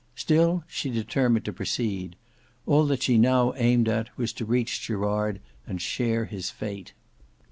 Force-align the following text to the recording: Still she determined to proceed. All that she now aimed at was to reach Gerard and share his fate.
Still 0.15 0.63
she 0.67 0.89
determined 0.89 1.45
to 1.45 1.53
proceed. 1.53 2.15
All 2.65 2.87
that 2.87 3.03
she 3.03 3.19
now 3.19 3.53
aimed 3.53 3.87
at 3.87 4.09
was 4.17 4.33
to 4.33 4.45
reach 4.45 4.81
Gerard 4.81 5.39
and 5.67 5.79
share 5.79 6.25
his 6.25 6.49
fate. 6.49 6.93